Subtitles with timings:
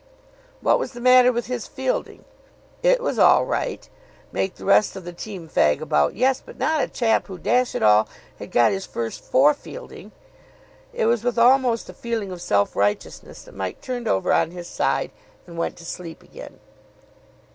[0.61, 2.25] What was the matter with his fielding?
[2.81, 3.87] It was all right.
[4.31, 6.41] Make the rest of the team fag about, yes.
[6.43, 8.07] But not a chap who, dash it all,
[8.39, 10.11] had got his first for fielding!
[10.91, 14.67] It was with almost a feeling of self righteousness that Mike turned over on his
[14.67, 15.11] side
[15.45, 16.57] and went to sleep again.